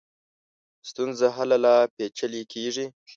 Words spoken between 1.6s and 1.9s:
لا